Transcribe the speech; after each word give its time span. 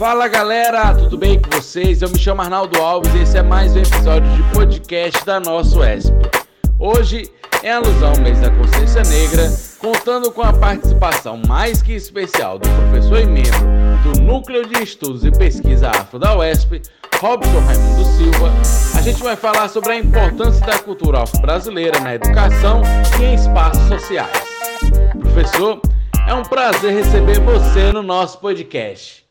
Fala 0.00 0.28
galera, 0.28 0.94
tudo 0.94 1.18
bem 1.18 1.38
com 1.38 1.50
vocês? 1.50 2.00
Eu 2.00 2.08
me 2.08 2.18
chamo 2.18 2.40
Arnaldo 2.40 2.80
Alves 2.80 3.14
e 3.14 3.18
esse 3.18 3.36
é 3.36 3.42
mais 3.42 3.76
um 3.76 3.80
episódio 3.80 4.34
de 4.34 4.42
podcast 4.54 5.26
da 5.26 5.38
nosso 5.38 5.84
ESP. 5.84 6.14
Hoje, 6.78 7.30
em 7.62 7.68
alusão 7.68 8.12
ao 8.12 8.20
mês 8.22 8.40
da 8.40 8.50
consciência 8.50 9.02
negra, 9.02 9.52
contando 9.78 10.32
com 10.32 10.40
a 10.40 10.54
participação 10.54 11.42
mais 11.46 11.82
que 11.82 11.92
especial 11.92 12.58
do 12.58 12.66
professor 12.66 13.20
e 13.20 13.26
membro 13.26 13.60
do 14.02 14.22
Núcleo 14.22 14.66
de 14.66 14.82
Estudos 14.82 15.22
e 15.22 15.30
Pesquisa 15.30 15.90
Afro 15.90 16.18
da 16.18 16.34
UESP, 16.34 16.80
Robson 17.20 17.60
Raimundo 17.60 18.04
Silva, 18.16 18.50
a 18.98 19.02
gente 19.02 19.22
vai 19.22 19.36
falar 19.36 19.68
sobre 19.68 19.92
a 19.92 19.96
importância 19.96 20.64
da 20.64 20.78
cultura 20.78 21.24
afro-brasileira 21.24 22.00
na 22.00 22.14
educação 22.14 22.80
e 23.20 23.24
em 23.24 23.34
espaços 23.34 23.86
sociais. 23.86 24.30
Professor, 25.20 25.78
é 26.26 26.32
um 26.32 26.42
prazer 26.42 26.90
receber 26.94 27.38
você 27.40 27.92
no 27.92 28.02
nosso 28.02 28.38
podcast. 28.38 29.28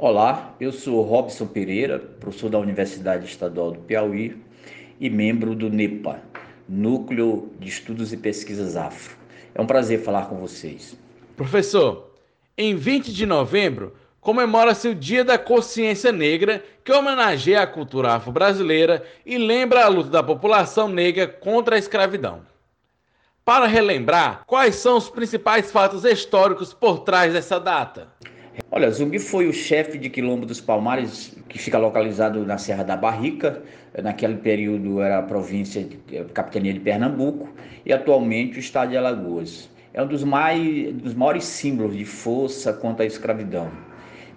Olá, 0.00 0.54
eu 0.60 0.70
sou 0.70 1.02
Robson 1.02 1.44
Pereira, 1.44 1.98
professor 1.98 2.48
da 2.48 2.58
Universidade 2.60 3.26
Estadual 3.26 3.72
do 3.72 3.80
Piauí 3.80 4.40
e 5.00 5.10
membro 5.10 5.56
do 5.56 5.68
NEPA, 5.68 6.22
Núcleo 6.68 7.50
de 7.58 7.68
Estudos 7.68 8.12
e 8.12 8.16
Pesquisas 8.16 8.76
Afro. 8.76 9.16
É 9.52 9.60
um 9.60 9.66
prazer 9.66 10.00
falar 10.04 10.26
com 10.26 10.36
vocês. 10.36 10.96
Professor, 11.36 12.12
em 12.56 12.76
20 12.76 13.12
de 13.12 13.26
novembro, 13.26 13.92
comemora-se 14.20 14.86
o 14.86 14.94
Dia 14.94 15.24
da 15.24 15.36
Consciência 15.36 16.12
Negra, 16.12 16.62
que 16.84 16.92
homenageia 16.92 17.62
a 17.62 17.66
cultura 17.66 18.12
afro-brasileira 18.12 19.04
e 19.26 19.36
lembra 19.36 19.84
a 19.84 19.88
luta 19.88 20.10
da 20.10 20.22
população 20.22 20.86
negra 20.86 21.26
contra 21.26 21.74
a 21.74 21.78
escravidão. 21.78 22.42
Para 23.44 23.66
relembrar, 23.66 24.44
quais 24.46 24.76
são 24.76 24.96
os 24.96 25.10
principais 25.10 25.72
fatos 25.72 26.04
históricos 26.04 26.72
por 26.72 27.00
trás 27.00 27.32
dessa 27.32 27.58
data? 27.58 28.06
Olha, 28.70 28.90
Zumbi 28.90 29.18
foi 29.18 29.46
o 29.46 29.52
chefe 29.52 29.98
de 29.98 30.10
Quilombo 30.10 30.44
dos 30.44 30.60
Palmares, 30.60 31.36
que 31.48 31.58
fica 31.58 31.78
localizado 31.78 32.44
na 32.44 32.58
Serra 32.58 32.84
da 32.84 32.96
Barrica. 32.96 33.62
Naquele 34.02 34.36
período 34.36 35.00
era 35.00 35.18
a 35.18 35.22
província, 35.22 35.82
de, 35.82 36.18
a 36.18 36.24
capitania 36.26 36.72
de 36.72 36.80
Pernambuco, 36.80 37.48
e 37.84 37.92
atualmente 37.92 38.58
o 38.58 38.60
estado 38.60 38.90
de 38.90 38.96
Alagoas 38.96 39.70
é 39.98 40.02
um 40.02 40.06
dos, 40.06 40.22
mais, 40.22 40.92
dos 40.94 41.14
maiores 41.14 41.44
símbolos 41.44 41.96
de 41.96 42.04
força 42.04 42.72
contra 42.72 43.04
a 43.04 43.06
escravidão. 43.06 43.70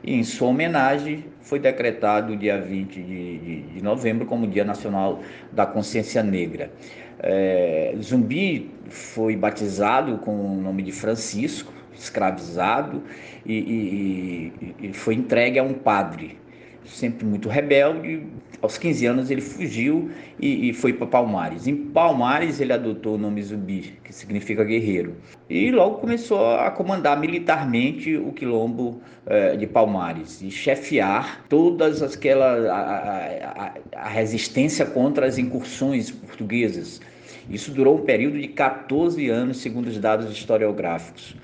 E 0.03 0.15
em 0.15 0.23
sua 0.23 0.47
homenagem 0.47 1.25
foi 1.41 1.59
decretado 1.59 2.33
o 2.33 2.37
dia 2.37 2.59
20 2.59 2.93
de, 2.95 3.37
de, 3.37 3.61
de 3.61 3.83
novembro 3.83 4.25
como 4.25 4.47
Dia 4.47 4.63
Nacional 4.63 5.19
da 5.51 5.65
Consciência 5.65 6.23
Negra. 6.23 6.71
É, 7.19 7.93
Zumbi 8.01 8.71
foi 8.89 9.35
batizado 9.35 10.17
com 10.17 10.33
o 10.33 10.61
nome 10.61 10.81
de 10.81 10.91
Francisco, 10.91 11.71
escravizado, 11.93 13.03
e, 13.45 14.53
e, 14.81 14.87
e 14.87 14.93
foi 14.93 15.15
entregue 15.15 15.59
a 15.59 15.63
um 15.63 15.73
padre 15.73 16.41
sempre 16.85 17.25
muito 17.25 17.49
rebelde. 17.49 18.23
Aos 18.61 18.77
15 18.77 19.05
anos 19.07 19.31
ele 19.31 19.41
fugiu 19.41 20.11
e, 20.39 20.69
e 20.69 20.73
foi 20.73 20.93
para 20.93 21.07
Palmares. 21.07 21.65
Em 21.65 21.75
Palmares 21.75 22.59
ele 22.59 22.71
adotou 22.71 23.15
o 23.15 23.17
nome 23.17 23.41
Zumbi, 23.41 23.97
que 24.03 24.13
significa 24.13 24.63
guerreiro. 24.63 25.15
E 25.49 25.71
logo 25.71 25.97
começou 25.97 26.55
a 26.55 26.69
comandar 26.69 27.19
militarmente 27.19 28.15
o 28.15 28.31
quilombo 28.31 29.01
eh, 29.25 29.55
de 29.57 29.65
Palmares 29.65 30.41
e 30.41 30.51
chefiar 30.51 31.43
todas 31.49 32.03
aquelas 32.03 32.65
a, 32.65 33.73
a, 33.95 33.99
a 34.05 34.09
resistência 34.09 34.85
contra 34.85 35.25
as 35.25 35.39
incursões 35.39 36.11
portuguesas. 36.11 37.01
Isso 37.49 37.71
durou 37.71 37.97
um 37.97 38.05
período 38.05 38.39
de 38.39 38.47
14 38.47 39.27
anos, 39.27 39.57
segundo 39.57 39.87
os 39.87 39.97
dados 39.97 40.31
historiográficos. 40.31 41.35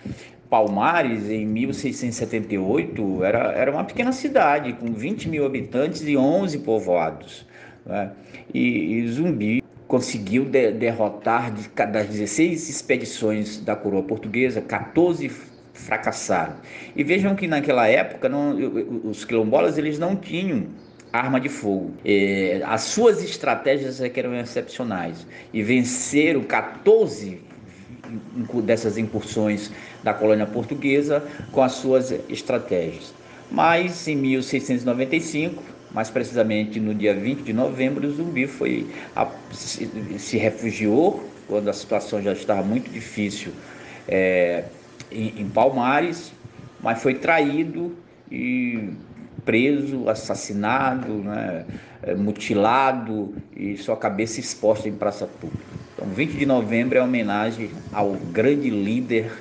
Palmares, 0.50 1.30
em 1.30 1.46
1678, 1.46 3.24
era, 3.24 3.52
era 3.52 3.72
uma 3.72 3.84
pequena 3.84 4.12
cidade 4.12 4.74
com 4.74 4.94
20 4.94 5.30
mil 5.30 5.46
habitantes 5.46 6.02
e 6.02 6.16
11 6.16 6.59
povoados. 6.59 7.46
Né? 7.85 8.12
E, 8.53 9.00
e, 9.00 9.07
Zumbi 9.09 9.63
conseguiu 9.88 10.46
de, 10.46 10.72
derrotar 10.72 11.53
de, 11.53 11.68
das 11.69 12.07
16 12.07 12.69
expedições 12.69 13.59
da 13.59 13.75
coroa 13.75 14.03
portuguesa, 14.03 14.62
14 14.62 15.30
fracassaram. 15.74 16.56
E 16.96 17.03
vejam 17.03 17.36
que 17.36 17.47
naquela 17.47 17.88
época 17.88 18.28
não, 18.28 18.56
os 19.03 19.24
quilombolas 19.24 19.78
eles 19.78 20.00
não 20.00 20.16
tinham 20.16 20.68
arma 21.12 21.40
de 21.40 21.50
fogo. 21.50 21.94
É, 22.03 22.62
as 22.66 22.81
suas 22.81 23.24
estratégias 23.24 24.02
é 24.02 24.12
eram 24.16 24.36
excepcionais 24.36 25.25
e 25.53 25.63
venceram 25.63 26.44
14 26.44 27.47
dessas 28.63 28.97
incursões 28.97 29.72
da 30.03 30.13
colônia 30.13 30.45
portuguesa 30.45 31.23
com 31.51 31.62
as 31.62 31.73
suas 31.73 32.12
estratégias. 32.29 33.13
Mas 33.51 34.07
em 34.07 34.16
1695, 34.16 35.63
mais 35.91 36.09
precisamente 36.09 36.79
no 36.79 36.94
dia 36.94 37.13
20 37.13 37.41
de 37.41 37.53
novembro, 37.53 38.07
o 38.07 38.12
Zumbi 38.12 38.45
foi 38.45 38.88
a, 39.16 39.28
se, 39.51 39.90
se, 40.18 40.38
refugiou 40.38 41.23
quando 41.47 41.69
a 41.69 41.73
situação 41.73 42.22
já 42.22 42.34
estava 42.34 42.62
muito 42.62 42.90
difícil 42.90 43.53
é, 44.07 44.66
em, 45.12 45.41
em 45.41 45.50
Palmares, 45.50 46.34
mas 46.81 47.01
foi 47.01 47.16
traído 47.16 47.95
e 48.29 48.89
preso, 49.45 50.09
assassinado, 50.09 51.13
né, 51.13 51.66
é, 52.03 52.13
mutilado 52.13 53.34
e 53.56 53.78
sua 53.78 53.95
cabeça 53.95 54.41
exposta 54.41 54.89
em 54.89 54.94
praça 54.94 55.25
pública. 55.25 55.87
Então, 55.97 56.09
20 56.09 56.34
de 56.34 56.46
novembro 56.46 57.00
é 57.00 57.02
homenagem 57.02 57.72
ao 57.91 58.12
grande 58.12 58.69
líder 58.69 59.31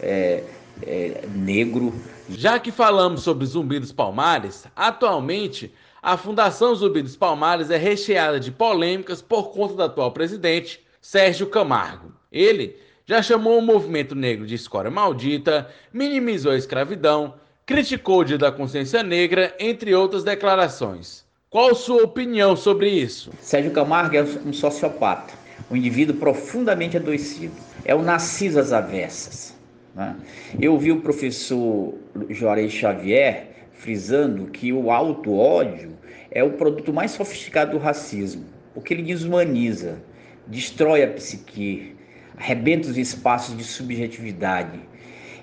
é, 0.00 0.42
é, 0.82 1.22
negro. 1.32 1.94
Já 2.28 2.58
que 2.58 2.72
falamos 2.72 3.22
sobre 3.22 3.46
Zumbi 3.46 3.78
dos 3.78 3.92
Palmares, 3.92 4.66
atualmente 4.74 5.72
a 6.02 6.16
Fundação 6.16 6.74
Zumbi 6.74 7.00
dos 7.00 7.16
Palmares 7.16 7.70
é 7.70 7.76
recheada 7.76 8.40
de 8.40 8.50
polêmicas 8.50 9.22
por 9.22 9.52
conta 9.52 9.74
do 9.74 9.82
atual 9.84 10.10
presidente, 10.10 10.80
Sérgio 11.00 11.46
Camargo. 11.46 12.12
Ele 12.32 12.76
já 13.06 13.22
chamou 13.22 13.56
o 13.56 13.62
movimento 13.62 14.16
negro 14.16 14.46
de 14.46 14.56
escória 14.56 14.90
maldita, 14.90 15.70
minimizou 15.92 16.50
a 16.50 16.56
escravidão, 16.56 17.34
criticou 17.64 18.18
o 18.18 18.24
Dia 18.24 18.36
da 18.36 18.50
Consciência 18.50 19.00
Negra, 19.04 19.54
entre 19.60 19.94
outras 19.94 20.24
declarações. 20.24 21.24
Qual 21.48 21.72
sua 21.72 22.02
opinião 22.02 22.56
sobre 22.56 22.90
isso? 22.90 23.30
Sérgio 23.38 23.70
Camargo 23.70 24.16
é 24.16 24.22
um 24.44 24.52
sociopata, 24.52 25.43
um 25.74 25.76
indivíduo 25.76 26.16
profundamente 26.16 26.96
adoecido. 26.96 27.52
É 27.84 27.94
o 27.94 28.02
Narciso 28.02 28.60
às 28.60 28.72
avessas. 28.72 29.54
Né? 29.94 30.14
Eu 30.60 30.78
vi 30.78 30.92
o 30.92 31.00
professor 31.00 31.94
Juarez 32.30 32.72
Xavier 32.72 33.48
frisando 33.72 34.46
que 34.46 34.72
o 34.72 34.92
auto-ódio 34.92 35.90
é 36.30 36.44
o 36.44 36.52
produto 36.52 36.92
mais 36.92 37.10
sofisticado 37.10 37.72
do 37.72 37.78
racismo, 37.78 38.44
porque 38.72 38.94
ele 38.94 39.02
desumaniza, 39.02 39.98
destrói 40.46 41.02
a 41.02 41.08
psique, 41.08 41.96
arrebenta 42.36 42.88
os 42.88 42.96
espaços 42.96 43.56
de 43.56 43.64
subjetividade, 43.64 44.78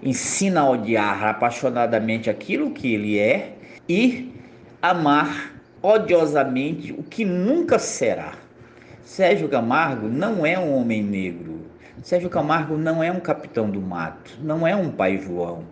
ensina 0.01 0.61
a 0.61 0.69
odiar 0.69 1.25
apaixonadamente 1.25 2.29
aquilo 2.29 2.71
que 2.71 2.93
ele 2.93 3.19
é 3.19 3.53
e 3.87 4.31
amar 4.81 5.53
odiosamente 5.83 6.93
o 6.93 7.03
que 7.03 7.25
nunca 7.25 7.77
será. 7.77 8.33
Sérgio 9.03 9.49
Camargo 9.49 10.07
não 10.07 10.45
é 10.45 10.57
um 10.57 10.75
homem 10.75 11.03
negro. 11.03 11.61
Sérgio 12.03 12.29
Camargo 12.29 12.77
não 12.77 13.03
é 13.03 13.11
um 13.11 13.19
capitão 13.19 13.69
do 13.69 13.81
mato, 13.81 14.37
não 14.41 14.65
é 14.65 14.75
um 14.75 14.91
pai 14.91 15.17
João. 15.17 15.63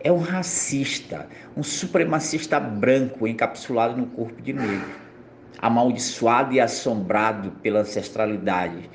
É 0.00 0.12
um 0.12 0.18
racista, 0.18 1.26
um 1.56 1.62
supremacista 1.62 2.58
branco 2.58 3.26
encapsulado 3.26 3.96
no 3.96 4.06
corpo 4.06 4.40
de 4.40 4.52
negro, 4.52 4.88
amaldiçoado 5.58 6.54
e 6.54 6.60
assombrado 6.60 7.50
pela 7.62 7.80
ancestralidade. 7.80 8.88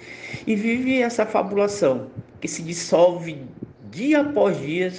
E 0.48 0.56
vive 0.56 1.02
essa 1.02 1.26
fabulação 1.26 2.08
que 2.40 2.48
se 2.48 2.62
dissolve 2.64 3.44
dia 3.92 4.22
após 4.22 4.60
dia 4.60 4.92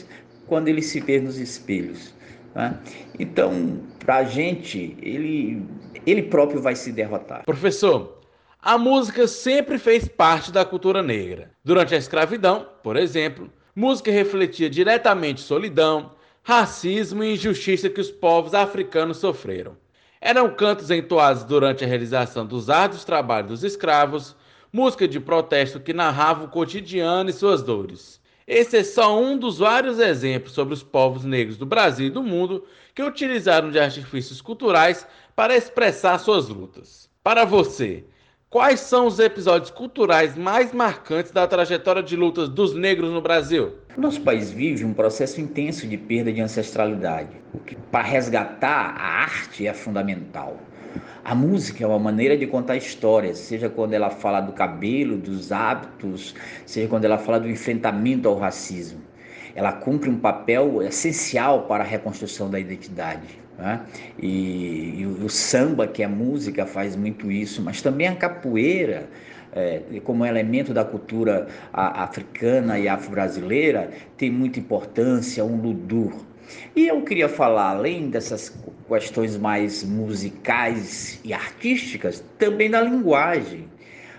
quando 0.47 0.69
ele 0.69 0.82
se 0.82 1.00
vê 1.00 1.20
nos 1.20 1.38
espelhos. 1.38 2.14
Né? 2.55 2.79
Então, 3.19 3.81
para 3.99 4.17
a 4.17 4.25
gente, 4.25 4.97
ele, 5.03 5.62
ele 6.06 6.23
próprio 6.23 6.61
vai 6.61 6.76
se 6.76 6.93
derrotar. 6.93 7.44
Professor, 7.44 8.24
a 8.66 8.78
música 8.78 9.28
sempre 9.28 9.76
fez 9.76 10.08
parte 10.08 10.50
da 10.50 10.64
cultura 10.64 11.02
negra. 11.02 11.50
Durante 11.62 11.94
a 11.94 11.99
escravidão, 11.99 12.66
por 12.82 12.96
exemplo, 12.96 13.52
música 13.76 14.11
refletia 14.11 14.70
diretamente 14.70 15.43
solidão, 15.43 16.12
racismo 16.43 17.22
e 17.22 17.34
injustiça 17.34 17.90
que 17.90 18.00
os 18.00 18.11
povos 18.11 18.55
africanos 18.55 19.19
sofreram. 19.19 19.76
Eram 20.19 20.49
cantos 20.49 20.90
entoados 20.90 21.44
durante 21.44 21.84
a 21.84 21.87
realização 21.87 22.46
dos 22.46 22.70
árduos 22.70 23.05
trabalhos 23.05 23.50
dos 23.50 23.64
escravos, 23.64 24.34
música 24.72 25.06
de 25.06 25.20
protesto 25.20 25.78
que 25.78 25.93
narrava 25.93 26.46
o 26.46 26.49
cotidiano 26.49 27.28
e 27.28 27.34
suas 27.34 27.62
dores. 27.62 28.19
Esse 28.46 28.78
é 28.78 28.82
só 28.82 29.20
um 29.20 29.37
dos 29.37 29.58
vários 29.58 29.99
exemplos 29.99 30.55
sobre 30.55 30.72
os 30.72 30.82
povos 30.82 31.22
negros 31.22 31.58
do 31.58 31.66
Brasil 31.66 32.06
e 32.06 32.11
do 32.11 32.22
mundo 32.22 32.64
que 32.94 33.02
utilizaram 33.02 33.70
de 33.70 33.78
artifícios 33.78 34.40
culturais 34.40 35.06
para 35.37 35.55
expressar 35.55 36.16
suas 36.16 36.49
lutas. 36.49 37.11
Para 37.22 37.44
você, 37.44 38.05
quais 38.55 38.79
são 38.79 39.09
os 39.09 39.19
episódios 39.19 39.69
culturais 39.69 40.37
mais 40.37 40.73
marcantes 40.73 41.33
da 41.33 41.45
trajetória 41.45 42.01
de 42.01 42.15
lutas 42.15 42.49
dos 42.49 42.73
negros 42.73 43.11
no 43.11 43.21
Brasil? 43.21 43.73
Nosso 43.97 44.21
país 44.21 44.53
vive 44.53 44.85
um 44.85 44.95
processo 44.95 45.41
intenso 45.41 45.89
de 45.89 45.97
perda 45.97 46.33
de 46.33 46.41
ancestralidade. 46.41 47.31
Para 47.91 48.05
resgatar 48.05 48.95
a 48.97 49.23
arte 49.25 49.67
é 49.67 49.75
fundamental. 49.75 50.56
A 51.25 51.35
música 51.35 51.83
é 51.83 51.87
uma 51.89 51.99
maneira 51.99 52.37
de 52.37 52.47
contar 52.47 52.77
histórias, 52.77 53.39
seja 53.39 53.69
quando 53.69 53.93
ela 53.93 54.09
fala 54.09 54.41
do 54.41 54.53
cabelo, 54.53 55.17
dos 55.17 55.50
hábitos, 55.50 56.33
seja 56.65 56.87
quando 56.87 57.07
ela 57.07 57.19
fala 57.19 57.41
do 57.41 57.50
enfrentamento 57.50 58.29
ao 58.29 58.39
racismo. 58.39 59.00
Ela 59.55 59.73
cumpre 59.73 60.11
um 60.11 60.19
papel 60.19 60.83
essencial 60.83 61.62
para 61.62 61.85
a 61.85 61.87
reconstrução 61.87 62.51
da 62.51 62.59
identidade. 62.59 63.39
Né? 63.59 63.81
E, 64.19 65.01
e, 65.01 65.06
o 65.06 65.29
samba, 65.29 65.87
que 65.87 66.03
é 66.03 66.09
música, 66.09 66.67
faz 66.67 66.97
muito 66.97 67.31
isso, 67.31 67.62
mas 67.62 67.81
também 67.81 68.09
a 68.09 68.17
capoeira, 68.17 69.09
é, 69.53 69.81
como 70.03 70.27
elemento 70.27 70.75
da 70.75 70.85
cultura 70.85 71.47
africana 71.73 72.79
e 72.79 72.89
afro-brasileira, 72.89 73.91
tem 74.17 74.31
muita 74.31 74.59
importância, 74.59 75.45
um 75.45 75.57
ludur. 75.57 76.12
E 76.75 76.89
eu 76.89 77.03
queria 77.03 77.29
falar, 77.29 77.71
além 77.71 78.11
dessas 78.11 78.53
questões 78.89 79.37
mais 79.37 79.85
musicais 79.85 81.21
e 81.25 81.33
artísticas, 81.33 82.23
também 82.39 82.71
da 82.71 82.81
linguagem. 82.81 83.69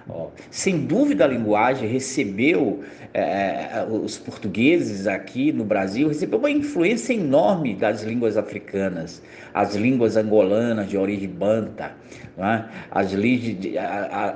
Ó, 0.08 0.30
sem 0.52 0.86
dúvida 0.86 1.26
a 1.26 1.28
linguagem 1.28 1.90
recebeu, 1.90 2.84
é, 3.12 3.22
é, 3.22 3.88
os 3.90 4.18
portugueses 4.18 5.08
aqui 5.08 5.52
no 5.52 5.64
Brasil, 5.64 6.08
recebeu 6.08 6.38
uma 6.38 6.52
influência 6.52 7.14
enorme 7.14 7.74
das 7.74 8.04
línguas 8.04 8.38
africanas, 8.38 9.22
as 9.52 9.76
línguas 9.76 10.16
angolanas 10.16 10.88
de 10.90 10.98
origem 10.98 11.30
banta, 11.30 11.94
é? 12.38 12.66
as, 12.92 13.14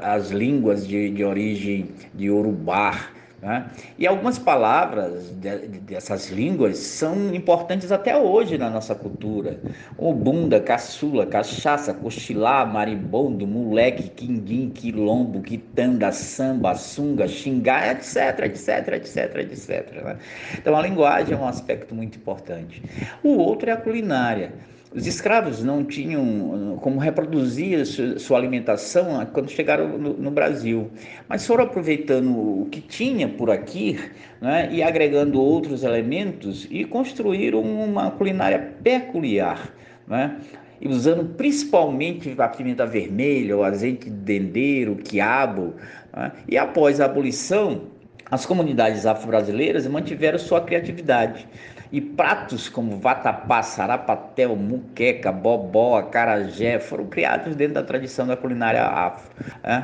as, 0.04 0.32
línguas 0.32 0.88
de, 0.88 1.12
de 1.12 1.24
origem 1.24 1.90
de 2.16 2.32
urubá, 2.32 3.10
né? 3.42 3.70
E 3.98 4.06
algumas 4.06 4.38
palavras 4.38 5.30
de, 5.32 5.58
dessas 5.80 6.30
línguas 6.30 6.78
são 6.78 7.34
importantes 7.34 7.92
até 7.92 8.18
hoje 8.18 8.58
na 8.58 8.70
nossa 8.70 8.94
cultura. 8.94 9.60
O 9.98 10.14
bunda, 10.14 10.60
caçula, 10.60 11.26
cachaça, 11.26 11.94
cochilar, 11.94 12.72
maribondo, 12.72 13.48
moleque, 13.48 14.10
quindim, 14.10 14.70
quilombo, 14.70 15.42
quitanda, 15.42 16.12
samba, 16.12 16.76
sunga, 16.76 17.28
xingar, 17.28 17.96
etc, 17.96 18.40
etc, 18.46 18.94
etc, 18.94 19.36
etc. 19.38 20.04
Né? 20.04 20.18
Então 20.58 20.76
a 20.76 20.82
linguagem 20.82 21.34
é 21.34 21.38
um 21.38 21.48
aspecto 21.48 21.96
muito 21.96 22.18
importante. 22.18 22.84
O 23.24 23.38
outro 23.38 23.70
é 23.70 23.74
a 23.74 23.78
culinária. 23.78 24.54
Os 24.92 25.06
escravos 25.06 25.64
não 25.64 25.86
tinham 25.86 26.80
como 26.82 27.00
reproduzir 27.00 27.86
sua 27.86 28.40
alimentação 28.40 29.24
quando 29.32 29.50
chegaram 29.50 30.00
no, 30.00 30.32
Brasil, 30.32 30.90
mas 31.28 31.46
foram 31.46 31.66
aproveitando 31.66 32.32
o 32.32 32.68
que 32.72 32.82
tinha 32.82 33.28
por 33.28 33.52
aqui 33.52 34.00
né, 34.42 34.68
e 34.72 34.82
agregando 34.82 35.40
outros 35.40 35.84
elementos 35.84 36.68
e 36.72 36.86
construíram 36.86 37.62
uma 37.62 38.10
culinária 38.10 38.74
peculiar. 38.82 39.74
Né? 40.08 40.38
e 40.82 40.88
usando 40.88 41.36
principalmente 41.36 42.34
a 42.38 42.48
pimenta 42.48 42.86
vermelha, 42.86 43.58
o 43.58 43.64
azeite 43.64 44.10
de 44.10 44.16
dendê, 44.16 44.88
o 44.90 44.96
quiabo. 44.96 45.76
Né? 46.16 46.32
E 46.48 46.58
após 46.58 47.02
a 47.02 47.06
abolição, 47.06 47.84
as 48.32 48.46
comunidades 48.46 49.06
afro-brasileiras 49.06 49.86
mantiveram 49.88 50.40
sua 50.40 50.62
criatividade. 50.62 51.48
E 51.92 52.00
pratos 52.00 52.70
como 52.70 53.00
vatapá, 53.00 53.64
sarapatel, 53.64 54.56
muqueca, 54.56 55.32
bobó, 55.32 55.98
acarajé 55.98 56.80
foram 56.80 57.08
criados 57.08 57.56
dentro 57.56 57.74
da 57.74 57.84
tradição 57.84 58.28
da 58.28 58.38
culinária 58.38 58.84
afro. 58.84 59.30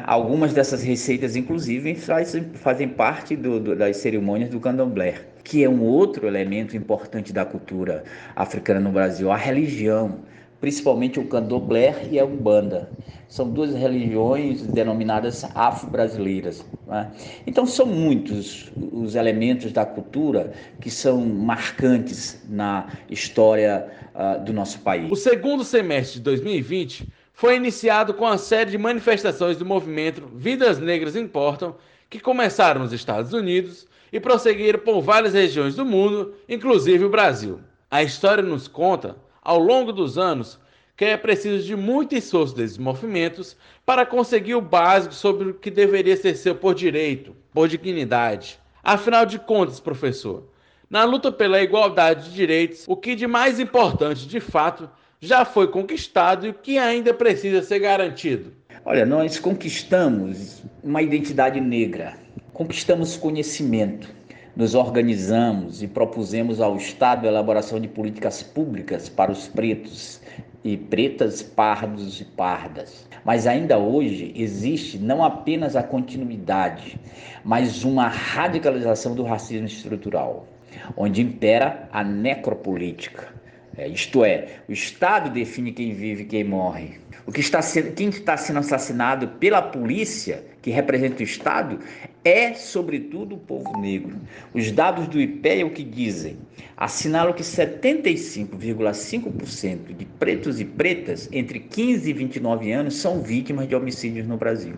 Algumas 0.05 0.53
dessas 0.53 0.83
receitas, 0.83 1.35
inclusive, 1.35 1.95
fazem, 1.95 2.43
fazem 2.53 2.87
parte 2.87 3.35
do, 3.35 3.59
do, 3.59 3.75
das 3.75 3.97
cerimônias 3.97 4.51
do 4.51 4.59
candomblé, 4.59 5.15
que 5.43 5.63
é 5.63 5.69
um 5.69 5.81
outro 5.81 6.27
elemento 6.27 6.77
importante 6.77 7.33
da 7.33 7.43
cultura 7.43 8.03
africana 8.35 8.79
no 8.79 8.91
Brasil, 8.91 9.31
a 9.31 9.37
religião 9.37 10.19
principalmente 10.59 11.19
o 11.19 11.27
candomblé 11.27 12.07
e 12.09 12.19
a 12.19 12.25
umbanda. 12.25 12.89
São 13.27 13.49
duas 13.49 13.73
religiões 13.73 14.63
denominadas 14.63 15.43
afro-brasileiras. 15.53 16.65
Né? 16.87 17.11
Então, 17.47 17.65
são 17.65 17.85
muitos 17.85 18.71
os 18.75 19.15
elementos 19.15 19.71
da 19.71 19.85
cultura 19.85 20.53
que 20.79 20.89
são 20.89 21.25
marcantes 21.25 22.43
na 22.47 22.87
história 23.09 23.87
uh, 24.13 24.43
do 24.43 24.53
nosso 24.53 24.79
país. 24.79 25.11
O 25.11 25.15
segundo 25.15 25.63
semestre 25.63 26.19
de 26.19 26.23
2020 26.23 27.07
foi 27.33 27.57
iniciado 27.57 28.13
com 28.13 28.25
a 28.25 28.37
série 28.37 28.71
de 28.71 28.77
manifestações 28.77 29.57
do 29.57 29.65
movimento 29.65 30.23
Vidas 30.33 30.79
Negras 30.79 31.15
Importam, 31.15 31.75
que 32.09 32.19
começaram 32.19 32.81
nos 32.81 32.93
Estados 32.93 33.33
Unidos 33.33 33.87
e 34.11 34.19
prosseguiram 34.19 34.79
por 34.79 35.01
várias 35.01 35.33
regiões 35.33 35.75
do 35.75 35.85
mundo, 35.85 36.33
inclusive 36.47 37.03
o 37.03 37.09
Brasil. 37.09 37.59
A 37.91 38.03
história 38.03 38.43
nos 38.43 38.67
conta 38.67 39.17
ao 39.41 39.59
longo 39.59 39.91
dos 39.91 40.17
anos 40.17 40.59
que 40.95 41.05
é 41.05 41.17
preciso 41.17 41.65
de 41.65 41.75
muito 41.75 42.15
esforço 42.15 42.55
desses 42.55 42.77
movimentos 42.77 43.57
para 43.85 44.05
conseguir 44.05 44.55
o 44.55 44.61
básico 44.61 45.13
sobre 45.13 45.49
o 45.49 45.53
que 45.53 45.69
deveria 45.69 46.15
ser 46.15 46.35
seu 46.35 46.55
por 46.55 46.73
direito, 46.73 47.35
por 47.53 47.67
dignidade. 47.67 48.59
Afinal 48.83 49.25
de 49.25 49.37
contas, 49.39 49.79
professor, 49.79 50.43
na 50.89 51.03
luta 51.03 51.31
pela 51.31 51.61
igualdade 51.61 52.29
de 52.29 52.35
direitos, 52.35 52.85
o 52.87 52.95
que 52.95 53.15
de 53.15 53.27
mais 53.27 53.59
importante 53.59 54.27
de 54.27 54.39
fato 54.39 54.89
já 55.19 55.43
foi 55.43 55.67
conquistado 55.67 56.45
e 56.45 56.49
o 56.51 56.53
que 56.53 56.77
ainda 56.77 57.13
precisa 57.13 57.63
ser 57.63 57.79
garantido? 57.79 58.53
Olha, 58.85 59.05
nós 59.05 59.39
conquistamos 59.39 60.61
uma 60.83 61.01
identidade 61.01 61.59
negra, 61.59 62.15
conquistamos 62.53 63.17
conhecimento, 63.17 64.07
nos 64.55 64.73
organizamos 64.73 65.83
e 65.83 65.87
propusemos 65.87 66.61
ao 66.61 66.77
Estado 66.77 67.25
a 67.25 67.29
elaboração 67.29 67.79
de 67.79 67.87
políticas 67.87 68.41
públicas 68.41 69.09
para 69.09 69.31
os 69.31 69.47
pretos 69.47 70.21
e 70.63 70.77
pretas, 70.77 71.43
pardos 71.43 72.21
e 72.21 72.25
pardas. 72.25 73.07
Mas 73.23 73.45
ainda 73.45 73.77
hoje 73.77 74.31
existe 74.35 74.97
não 74.97 75.23
apenas 75.23 75.75
a 75.75 75.83
continuidade, 75.83 76.99
mas 77.43 77.83
uma 77.83 78.07
radicalização 78.07 79.13
do 79.13 79.23
racismo 79.23 79.67
estrutural, 79.67 80.47
onde 80.95 81.21
impera 81.21 81.87
a 81.91 82.03
necropolítica. 82.03 83.33
É, 83.77 83.87
isto 83.89 84.23
é, 84.23 84.47
o 84.69 84.71
Estado 84.71 85.29
define 85.29 85.71
quem 85.73 85.93
vive 85.93 86.23
e 86.23 86.25
quem 86.25 86.43
morre. 86.43 86.97
O 87.27 87.31
que 87.31 87.41
está 87.41 87.61
sendo, 87.61 87.91
quem 87.91 88.09
está 88.09 88.37
sendo 88.37 88.59
assassinado 88.59 89.27
pela 89.27 89.61
polícia, 89.61 90.45
que 90.65 90.71
representa 90.71 91.21
o 91.21 91.23
Estado, 91.23 91.79
é, 92.23 92.55
sobretudo, 92.55 93.35
o 93.35 93.37
povo 93.37 93.79
negro. 93.79 94.19
Os 94.51 94.71
dados 94.71 95.07
do 95.07 95.21
IPEA 95.21 95.63
o 95.63 95.69
que 95.69 95.83
dizem? 95.83 96.37
Assinalam 96.75 97.33
que 97.33 97.43
75,5% 97.43 99.95
de 99.95 100.05
pretos 100.05 100.59
e 100.59 100.65
pretas 100.65 101.29
entre 101.31 101.59
15 101.59 102.09
e 102.09 102.13
29 102.13 102.71
anos 102.71 102.95
são 102.95 103.21
vítimas 103.21 103.67
de 103.67 103.75
homicídios 103.75 104.25
no 104.25 104.37
Brasil. 104.37 104.73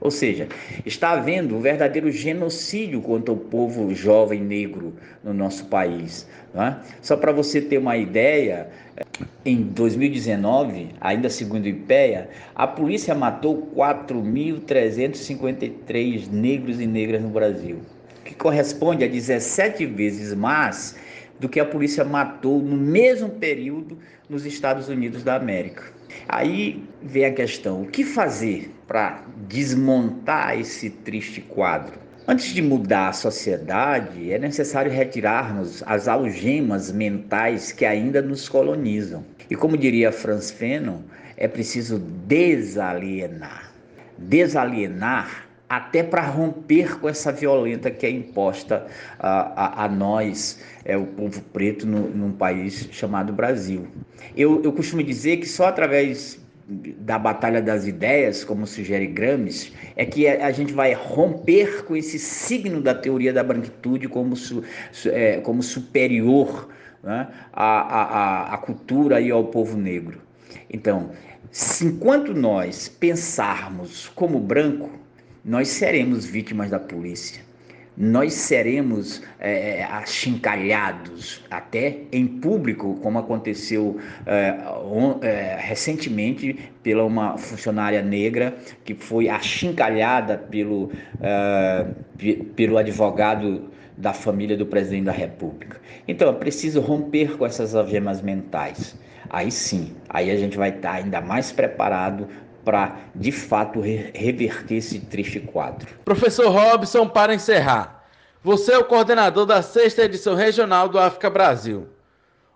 Ou 0.00 0.10
seja, 0.10 0.48
está 0.86 1.10
havendo 1.10 1.54
um 1.54 1.60
verdadeiro 1.60 2.10
genocídio 2.10 3.02
contra 3.02 3.30
o 3.30 3.36
povo 3.36 3.94
jovem 3.94 4.40
negro 4.40 4.94
no 5.22 5.34
nosso 5.34 5.66
país. 5.66 6.26
É? 6.54 6.76
Só 7.02 7.14
para 7.14 7.30
você 7.30 7.60
ter 7.60 7.76
uma 7.76 7.98
ideia, 7.98 8.70
em 9.44 9.62
2019, 9.62 10.94
ainda 11.00 11.30
segundo 11.30 11.64
o 11.64 11.68
IPEA, 11.68 12.30
a 12.54 12.66
polícia 12.66 13.14
matou 13.14 13.70
4.353 13.74 16.30
negros 16.30 16.78
e 16.80 16.86
negras 16.86 17.22
no 17.22 17.30
Brasil, 17.30 17.78
que 18.24 18.34
corresponde 18.34 19.04
a 19.04 19.08
17 19.08 19.86
vezes 19.86 20.34
mais 20.34 20.96
do 21.38 21.48
que 21.48 21.58
a 21.58 21.64
polícia 21.64 22.04
matou 22.04 22.60
no 22.60 22.76
mesmo 22.76 23.30
período 23.30 23.96
nos 24.28 24.44
Estados 24.44 24.88
Unidos 24.88 25.24
da 25.24 25.36
América. 25.36 25.84
Aí 26.28 26.84
vem 27.02 27.24
a 27.24 27.32
questão: 27.32 27.80
o 27.82 27.86
que 27.86 28.04
fazer 28.04 28.70
para 28.86 29.24
desmontar 29.48 30.58
esse 30.58 30.90
triste 30.90 31.40
quadro? 31.40 32.09
Antes 32.28 32.52
de 32.52 32.62
mudar 32.62 33.08
a 33.08 33.12
sociedade, 33.12 34.32
é 34.32 34.38
necessário 34.38 34.92
retirarmos 34.92 35.82
as 35.86 36.06
algemas 36.06 36.92
mentais 36.92 37.72
que 37.72 37.84
ainda 37.84 38.20
nos 38.20 38.48
colonizam. 38.48 39.24
E 39.48 39.56
como 39.56 39.76
diria 39.76 40.12
Franz 40.12 40.50
Fanon, 40.50 41.00
é 41.36 41.48
preciso 41.48 41.98
desalienar. 41.98 43.72
Desalienar 44.18 45.48
até 45.68 46.02
para 46.02 46.22
romper 46.22 46.98
com 46.98 47.08
essa 47.08 47.32
violenta 47.32 47.90
que 47.90 48.04
é 48.04 48.10
imposta 48.10 48.86
a, 49.18 49.82
a, 49.82 49.84
a 49.84 49.88
nós, 49.88 50.60
é, 50.84 50.96
o 50.96 51.06
povo 51.06 51.40
preto, 51.52 51.86
no, 51.86 52.08
num 52.08 52.32
país 52.32 52.88
chamado 52.92 53.32
Brasil. 53.32 53.86
Eu, 54.36 54.62
eu 54.62 54.72
costumo 54.72 55.02
dizer 55.02 55.38
que 55.38 55.46
só 55.48 55.66
através 55.66 56.38
da 56.98 57.18
batalha 57.18 57.60
das 57.60 57.86
ideias, 57.86 58.44
como 58.44 58.66
sugere 58.66 59.06
Gramsci, 59.06 59.72
é 59.96 60.04
que 60.04 60.28
a 60.28 60.50
gente 60.52 60.72
vai 60.72 60.92
romper 60.92 61.84
com 61.84 61.96
esse 61.96 62.18
signo 62.18 62.80
da 62.80 62.94
teoria 62.94 63.32
da 63.32 63.42
branquitude 63.42 64.08
como, 64.08 64.36
su, 64.36 64.62
é, 65.06 65.40
como 65.40 65.62
superior 65.62 66.68
né, 67.02 67.28
à, 67.52 68.52
à, 68.52 68.54
à 68.54 68.58
cultura 68.58 69.20
e 69.20 69.30
ao 69.30 69.44
povo 69.44 69.76
negro. 69.76 70.20
Então, 70.72 71.10
enquanto 71.82 72.32
nós 72.32 72.88
pensarmos 72.88 74.08
como 74.14 74.38
branco, 74.38 74.90
nós 75.44 75.68
seremos 75.68 76.24
vítimas 76.24 76.70
da 76.70 76.78
polícia. 76.78 77.42
Nós 78.02 78.32
seremos 78.32 79.20
é, 79.38 79.84
achincalhados 79.84 81.44
até 81.50 81.98
em 82.10 82.26
público, 82.26 82.98
como 83.02 83.18
aconteceu 83.18 84.00
é, 84.24 84.56
on, 84.82 85.18
é, 85.20 85.58
recentemente 85.60 86.58
pela 86.82 87.04
uma 87.04 87.36
funcionária 87.36 88.00
negra 88.00 88.54
que 88.86 88.94
foi 88.94 89.28
achincalhada 89.28 90.38
pelo, 90.38 90.90
é, 91.20 91.86
pelo 92.56 92.78
advogado 92.78 93.68
da 93.98 94.14
família 94.14 94.56
do 94.56 94.64
presidente 94.64 95.04
da 95.04 95.12
República. 95.12 95.78
Então, 96.08 96.30
é 96.30 96.32
preciso 96.32 96.80
romper 96.80 97.36
com 97.36 97.44
essas 97.44 97.74
algemas 97.74 98.22
mentais. 98.22 98.96
Aí 99.28 99.50
sim, 99.50 99.94
aí 100.08 100.30
a 100.30 100.36
gente 100.36 100.56
vai 100.56 100.70
estar 100.70 100.92
ainda 100.92 101.20
mais 101.20 101.52
preparado 101.52 102.26
para, 102.64 102.96
de 103.14 103.32
fato, 103.32 103.80
re 103.80 104.10
reverter 104.14 104.76
esse 104.76 105.00
triste 105.00 105.40
quadro. 105.40 105.88
Professor 106.04 106.50
Robson, 106.50 107.08
para 107.08 107.34
encerrar, 107.34 108.04
você 108.42 108.72
é 108.72 108.78
o 108.78 108.84
coordenador 108.84 109.44
da 109.46 109.62
sexta 109.62 110.04
edição 110.04 110.34
regional 110.34 110.88
do 110.88 110.98
África 110.98 111.28
Brasil. 111.28 111.86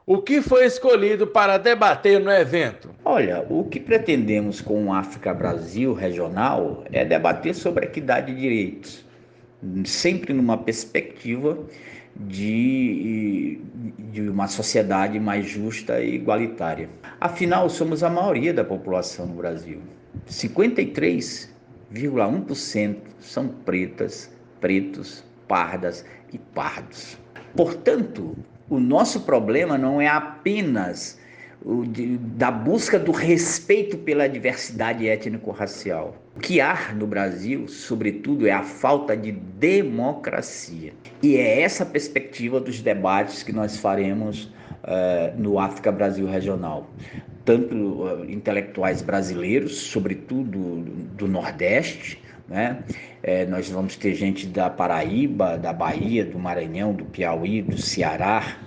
O 0.06 0.18
que 0.18 0.42
foi 0.42 0.66
escolhido 0.66 1.26
para 1.26 1.56
debater 1.56 2.20
no 2.20 2.30
evento? 2.30 2.90
Olha, 3.04 3.44
o 3.48 3.64
que 3.64 3.80
pretendemos 3.80 4.60
com 4.60 4.86
o 4.86 4.92
África 4.92 5.32
Brasil 5.32 5.94
regional 5.94 6.84
é 6.92 7.04
debater 7.04 7.54
sobre 7.54 7.86
equidade 7.86 8.34
de 8.34 8.40
direitos, 8.40 9.03
sempre 9.84 10.32
numa 10.32 10.56
perspectiva 10.56 11.58
de, 12.16 13.60
de 14.12 14.22
uma 14.28 14.46
sociedade 14.46 15.18
mais 15.18 15.46
justa 15.46 16.00
e 16.00 16.14
igualitária. 16.14 16.88
Afinal, 17.20 17.68
somos 17.68 18.02
a 18.02 18.10
maioria 18.10 18.54
da 18.54 18.64
população 18.64 19.26
no 19.26 19.34
Brasil. 19.34 19.80
53,1% 20.28 22.96
são 23.18 23.48
pretas, 23.48 24.30
pretos, 24.60 25.24
pardas 25.48 26.04
e 26.32 26.38
pardos. 26.38 27.18
Portanto, 27.56 28.36
o 28.68 28.78
nosso 28.78 29.22
problema 29.22 29.76
não 29.76 30.00
é 30.00 30.06
apenas 30.08 31.18
da 32.36 32.50
busca 32.50 32.98
do 32.98 33.12
respeito 33.12 33.96
pela 33.98 34.28
diversidade 34.28 35.08
étnico-racial. 35.08 36.16
O 36.36 36.40
que 36.40 36.60
há 36.60 36.92
no 36.94 37.06
Brasil, 37.06 37.68
sobretudo, 37.68 38.46
é 38.46 38.52
a 38.52 38.62
falta 38.62 39.16
de 39.16 39.32
democracia. 39.32 40.92
E 41.22 41.36
é 41.36 41.62
essa 41.62 41.86
perspectiva 41.86 42.60
dos 42.60 42.80
debates 42.80 43.42
que 43.42 43.52
nós 43.52 43.78
faremos 43.78 44.44
uh, 44.82 45.38
no 45.38 45.58
África 45.58 45.90
Brasil 45.90 46.26
Regional. 46.26 46.90
Tanto 47.44 47.74
uh, 47.74 48.24
intelectuais 48.28 49.00
brasileiros, 49.00 49.76
sobretudo 49.76 50.82
do 51.16 51.28
Nordeste, 51.28 52.22
né? 52.48 52.84
É, 53.22 53.46
nós 53.46 53.70
vamos 53.70 53.96
ter 53.96 54.14
gente 54.14 54.46
da 54.46 54.68
Paraíba, 54.68 55.56
da 55.56 55.72
Bahia, 55.72 56.26
do 56.26 56.38
Maranhão, 56.38 56.92
do 56.92 57.04
Piauí, 57.06 57.62
do 57.62 57.78
Ceará, 57.80 58.58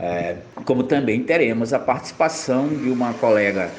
é, 0.00 0.36
como 0.64 0.82
também 0.82 1.22
teremos 1.22 1.74
a 1.74 1.78
participação 1.78 2.68
de 2.68 2.88
uma 2.88 3.12
colega 3.14 3.70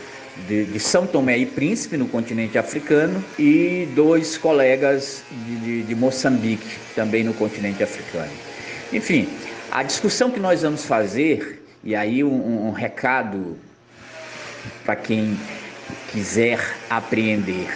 de, 0.47 0.65
de, 0.65 0.79
São 0.79 1.07
Tomé 1.07 1.39
e 1.39 1.45
Príncipe, 1.47 1.97
no 1.97 2.07
continente 2.07 2.57
africano, 2.59 3.23
e 3.39 3.87
dois 3.95 4.37
colegas 4.37 5.23
de, 5.31 5.55
de, 5.57 5.83
de 5.83 5.95
Moçambique, 5.95 6.77
também 6.95 7.23
no 7.23 7.33
continente 7.33 7.81
africano. 7.81 8.31
Enfim, 8.93 9.27
a 9.71 9.81
discussão 9.81 10.29
que 10.29 10.39
nós 10.39 10.61
vamos 10.61 10.85
fazer, 10.85 11.65
e 11.83 11.95
aí 11.95 12.23
um, 12.23 12.67
um 12.67 12.71
recado 12.71 13.57
para 14.85 14.95
quem 14.95 15.35
quiser 16.11 16.59
apreender. 16.87 17.67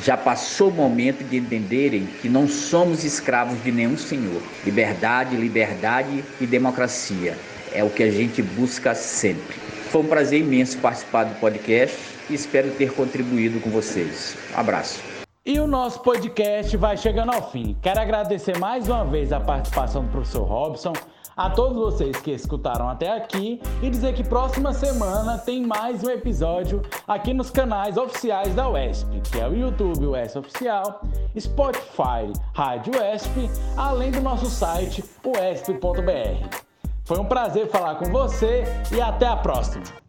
Já 0.00 0.16
passou 0.16 0.68
o 0.68 0.72
momento 0.72 1.24
de 1.24 1.38
entenderem 1.38 2.06
que 2.22 2.28
não 2.28 2.46
somos 2.46 3.02
escravos 3.02 3.60
de 3.64 3.72
nenhum 3.72 3.98
senhor. 3.98 4.40
Liberdade, 4.64 5.34
liberdade 5.36 6.24
e 6.40 6.46
democracia 6.46 7.36
é 7.72 7.84
o 7.84 7.90
que 7.90 8.02
a 8.02 8.10
gente 8.10 8.42
busca 8.42 8.94
sempre. 8.94 9.56
Foi 9.90 10.02
um 10.02 10.06
prazer 10.06 10.40
imenso 10.40 10.78
participar 10.78 11.24
do 11.24 11.34
podcast 11.40 11.96
e 12.28 12.34
espero 12.34 12.70
ter 12.70 12.92
contribuído 12.92 13.60
com 13.60 13.70
vocês. 13.70 14.36
Um 14.54 14.60
abraço. 14.60 15.00
E 15.44 15.58
o 15.58 15.66
nosso 15.66 16.00
podcast 16.00 16.76
vai 16.76 16.96
chegando 16.96 17.32
ao 17.32 17.50
fim. 17.50 17.76
Quero 17.82 18.00
agradecer 18.00 18.58
mais 18.58 18.88
uma 18.88 19.04
vez 19.04 19.32
a 19.32 19.40
participação 19.40 20.04
do 20.04 20.10
professor 20.10 20.44
Robson, 20.44 20.92
a 21.36 21.48
todos 21.48 21.76
vocês 21.78 22.16
que 22.18 22.30
escutaram 22.32 22.88
até 22.88 23.10
aqui 23.16 23.60
e 23.82 23.88
dizer 23.88 24.12
que 24.12 24.22
próxima 24.22 24.74
semana 24.74 25.38
tem 25.38 25.64
mais 25.66 26.04
um 26.04 26.10
episódio 26.10 26.82
aqui 27.08 27.32
nos 27.32 27.50
canais 27.50 27.96
oficiais 27.96 28.54
da 28.54 28.68
UESP, 28.68 29.20
que 29.22 29.40
é 29.40 29.48
o 29.48 29.56
YouTube 29.56 30.06
UESP 30.06 30.38
Oficial, 30.38 31.00
Spotify 31.38 32.30
Rádio 32.54 32.92
UESP, 33.00 33.50
além 33.76 34.10
do 34.10 34.20
nosso 34.20 34.46
site 34.46 35.02
uesp.br. 35.24 36.69
Foi 37.10 37.18
um 37.18 37.24
prazer 37.24 37.68
falar 37.68 37.96
com 37.96 38.04
você 38.04 38.62
e 38.94 39.00
até 39.00 39.26
a 39.26 39.36
próxima! 39.36 39.99